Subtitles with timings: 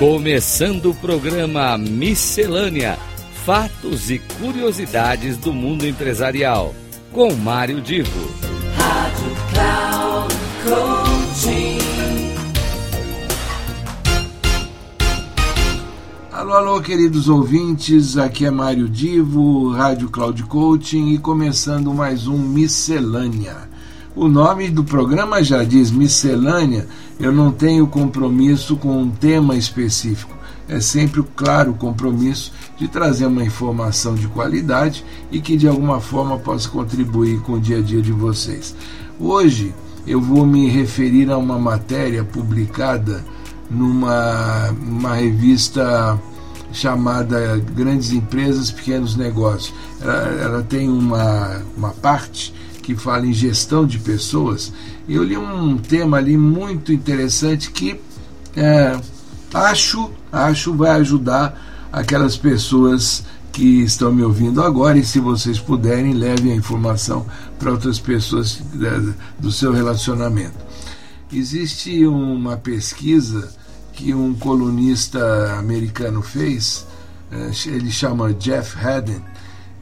[0.00, 2.98] Começando o programa Miscelânea:
[3.44, 6.74] Fatos e Curiosidades do Mundo Empresarial,
[7.12, 8.30] com Mário Divo.
[8.78, 11.78] Rádio Cloud Coaching.
[16.32, 22.38] Alô, alô, queridos ouvintes, aqui é Mário Divo, Rádio Cloud Coaching e começando mais um
[22.38, 23.68] Miscelânea.
[24.16, 26.88] O nome do programa já diz miscelânea,
[27.20, 30.34] eu não tenho compromisso com um tema específico.
[30.66, 36.00] É sempre o claro compromisso de trazer uma informação de qualidade e que de alguma
[36.00, 38.74] forma possa contribuir com o dia a dia de vocês.
[39.18, 39.74] Hoje
[40.06, 43.22] eu vou me referir a uma matéria publicada
[43.70, 46.18] numa uma revista
[46.72, 49.74] chamada Grandes Empresas, Pequenos Negócios.
[50.00, 52.54] Ela, ela tem uma, uma parte
[52.94, 54.72] que fala em gestão de pessoas,
[55.08, 58.00] eu li um tema ali muito interessante que
[58.56, 58.98] é,
[59.54, 66.12] acho, acho vai ajudar aquelas pessoas que estão me ouvindo agora e se vocês puderem,
[66.12, 67.26] levem a informação
[67.58, 68.60] para outras pessoas
[69.38, 70.58] do seu relacionamento.
[71.32, 73.52] Existe uma pesquisa
[73.92, 76.86] que um colunista americano fez,
[77.30, 79.20] é, ele chama Jeff Haddon,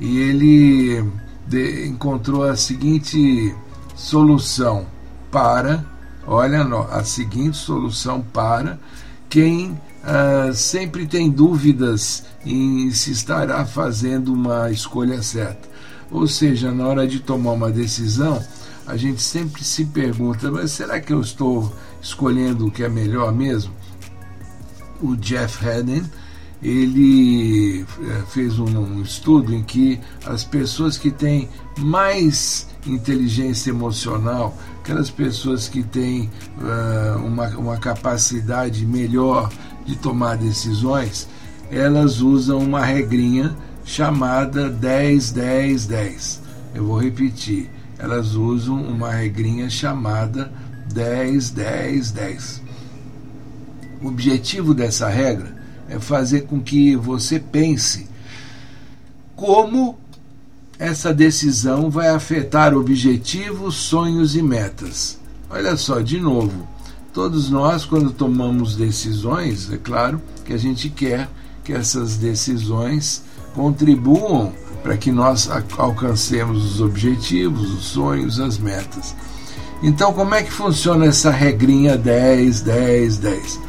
[0.00, 1.04] e ele
[1.48, 3.54] de, encontrou a seguinte
[3.96, 4.86] solução
[5.30, 5.84] para,
[6.26, 8.78] olha a seguinte solução para
[9.28, 15.68] quem uh, sempre tem dúvidas em se estará fazendo uma escolha certa.
[16.10, 18.42] Ou seja, na hora de tomar uma decisão,
[18.86, 23.32] a gente sempre se pergunta: mas será que eu estou escolhendo o que é melhor
[23.32, 23.72] mesmo?
[25.00, 26.04] O Jeff Haddon
[26.62, 35.10] ele é, fez um, estudo em que as pessoas que têm mais inteligência emocional, aquelas
[35.10, 39.50] pessoas que têm uh, uma, uma capacidade melhor
[39.86, 41.28] de tomar decisões,
[41.70, 46.42] elas usam uma regrinha chamada 10, 10, 10.
[46.74, 47.70] Eu vou repetir.
[47.98, 50.52] Elas usam uma regrinha chamada
[50.92, 52.62] 10, 10, 10.
[54.00, 55.57] O objetivo dessa regra
[55.88, 58.08] é fazer com que você pense
[59.34, 59.98] como
[60.78, 65.18] essa decisão vai afetar objetivos, sonhos e metas.
[65.50, 66.68] Olha só, de novo,
[67.12, 71.28] todos nós, quando tomamos decisões, é claro que a gente quer
[71.64, 73.22] que essas decisões
[73.54, 79.14] contribuam para que nós alcancemos os objetivos, os sonhos, as metas.
[79.82, 83.67] Então, como é que funciona essa regrinha 10, 10, 10?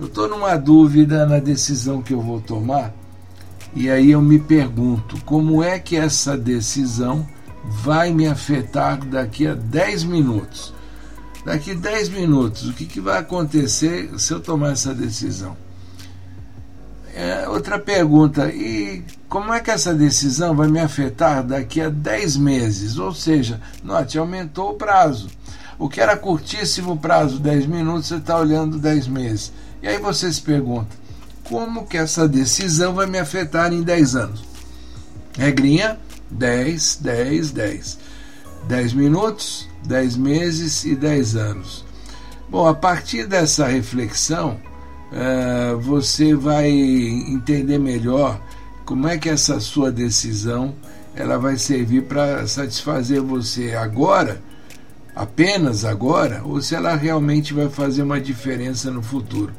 [0.00, 2.90] Eu estou numa dúvida na decisão que eu vou tomar
[3.74, 7.28] e aí eu me pergunto como é que essa decisão
[7.62, 10.72] vai me afetar daqui a 10 minutos.
[11.44, 15.54] Daqui a 10 minutos, o que, que vai acontecer se eu tomar essa decisão?
[17.14, 22.38] É, outra pergunta, e como é que essa decisão vai me afetar daqui a 10
[22.38, 22.96] meses?
[22.96, 25.28] Ou seja, note, aumentou o prazo.
[25.78, 29.52] O que era curtíssimo prazo, 10 minutos, você está olhando 10 meses.
[29.82, 30.96] E aí você se pergunta:
[31.44, 34.44] como que essa decisão vai me afetar em 10 anos?
[35.36, 35.98] Regrinha:
[36.30, 37.98] 10, 10, 10.
[38.68, 41.84] 10 minutos, 10 meses e 10 anos.
[42.48, 44.60] Bom, a partir dessa reflexão,
[45.12, 48.40] uh, você vai entender melhor
[48.84, 50.74] como é que essa sua decisão
[51.14, 54.42] ela vai servir para satisfazer você agora,
[55.14, 59.52] apenas agora, ou se ela realmente vai fazer uma diferença no futuro.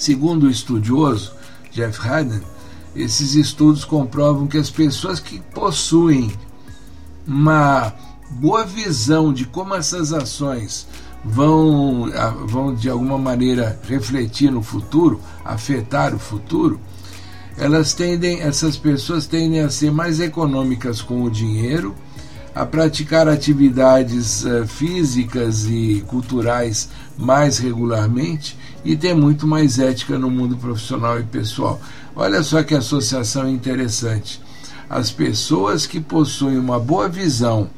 [0.00, 1.32] Segundo o estudioso
[1.70, 2.40] Jeff Haddon,
[2.96, 6.32] esses estudos comprovam que as pessoas que possuem
[7.26, 7.92] uma
[8.30, 10.86] boa visão de como essas ações
[11.22, 12.10] vão,
[12.46, 16.80] vão de alguma maneira refletir no futuro, afetar o futuro,
[17.58, 21.94] elas tendem, essas pessoas tendem a ser mais econômicas com o dinheiro,
[22.60, 28.54] a praticar atividades uh, físicas e culturais mais regularmente
[28.84, 31.80] e ter muito mais ética no mundo profissional e pessoal.
[32.14, 34.42] Olha só que associação interessante.
[34.90, 37.70] As pessoas que possuem uma boa visão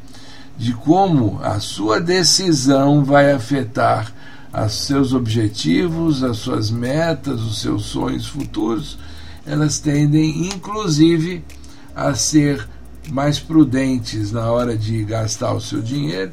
[0.58, 4.12] de como a sua decisão vai afetar
[4.52, 8.98] os seus objetivos, as suas metas, os seus sonhos futuros,
[9.46, 11.44] elas tendem inclusive
[11.94, 12.66] a ser
[13.10, 16.32] mais prudentes na hora de gastar o seu dinheiro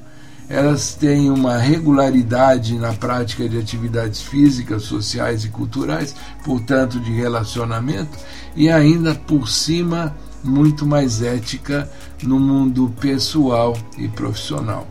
[0.50, 8.18] elas têm uma regularidade na prática de atividades físicas, sociais e culturais, portanto de relacionamento,
[8.56, 11.88] e ainda por cima muito mais ética
[12.24, 14.88] no mundo pessoal e profissional.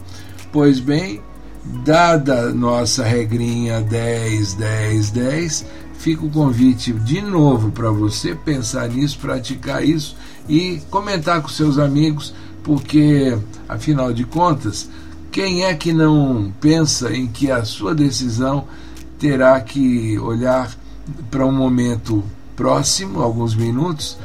[0.52, 1.20] Pois bem,
[1.84, 5.66] Dada nossa regrinha 10, 10, 10,
[5.98, 10.16] fica o convite de novo para você pensar nisso, praticar isso
[10.48, 13.36] e comentar com seus amigos, porque
[13.68, 14.88] afinal de contas,
[15.30, 18.64] quem é que não pensa em que a sua decisão
[19.18, 20.74] terá que olhar
[21.30, 22.24] para um momento
[22.56, 24.18] próximo, alguns minutos,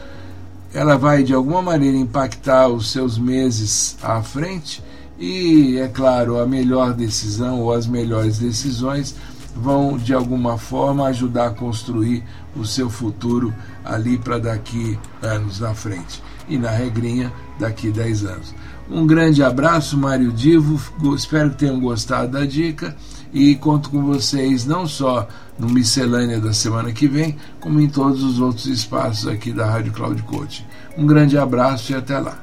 [0.73, 4.83] ela vai de alguma maneira impactar os seus meses à frente
[5.19, 9.15] e, é claro, a melhor decisão ou as melhores decisões
[9.55, 12.23] vão de alguma forma ajudar a construir
[12.55, 13.53] o seu futuro
[13.83, 18.55] ali para daqui anos na frente e na regrinha daqui 10 anos.
[18.89, 20.79] Um grande abraço, Mário Divo.
[21.15, 22.95] Espero que tenham gostado da dica
[23.33, 25.27] e conto com vocês não só
[25.57, 29.93] no Miscelânea da semana que vem, como em todos os outros espaços aqui da Rádio
[29.93, 30.65] Cloud Coach.
[30.97, 32.42] Um grande abraço e até lá.